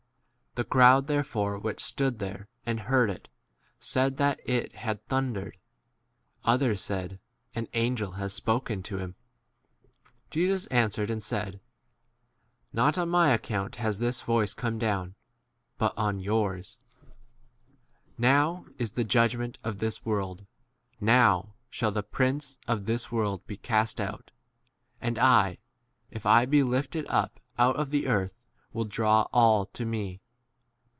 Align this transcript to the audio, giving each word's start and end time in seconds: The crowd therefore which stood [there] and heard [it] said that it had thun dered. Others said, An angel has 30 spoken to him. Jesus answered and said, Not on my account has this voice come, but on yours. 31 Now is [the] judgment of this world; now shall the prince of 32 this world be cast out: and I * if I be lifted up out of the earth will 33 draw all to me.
The 0.55 0.65
crowd 0.65 1.07
therefore 1.07 1.57
which 1.57 1.81
stood 1.81 2.19
[there] 2.19 2.49
and 2.65 2.81
heard 2.81 3.09
[it] 3.09 3.29
said 3.79 4.17
that 4.17 4.41
it 4.45 4.73
had 4.75 5.01
thun 5.07 5.33
dered. 5.33 5.53
Others 6.43 6.81
said, 6.81 7.21
An 7.55 7.69
angel 7.73 8.11
has 8.11 8.33
30 8.33 8.35
spoken 8.35 8.83
to 8.83 8.97
him. 8.97 9.15
Jesus 10.29 10.67
answered 10.67 11.09
and 11.09 11.23
said, 11.23 11.61
Not 12.73 12.97
on 12.97 13.07
my 13.07 13.29
account 13.29 13.75
has 13.77 13.99
this 13.99 14.19
voice 14.19 14.53
come, 14.53 14.77
but 15.77 15.93
on 15.95 16.19
yours. 16.19 16.77
31 18.17 18.17
Now 18.17 18.65
is 18.77 18.91
[the] 18.91 19.05
judgment 19.05 19.57
of 19.63 19.77
this 19.77 20.03
world; 20.03 20.45
now 20.99 21.53
shall 21.69 21.91
the 21.93 22.03
prince 22.03 22.57
of 22.67 22.79
32 22.79 22.85
this 22.87 23.09
world 23.09 23.47
be 23.47 23.55
cast 23.55 24.01
out: 24.01 24.31
and 24.99 25.17
I 25.17 25.59
* 25.83 26.11
if 26.11 26.25
I 26.25 26.45
be 26.45 26.61
lifted 26.61 27.05
up 27.07 27.39
out 27.57 27.77
of 27.77 27.89
the 27.91 28.07
earth 28.07 28.33
will 28.73 28.83
33 28.83 28.93
draw 28.93 29.21
all 29.31 29.65
to 29.67 29.85
me. 29.85 30.19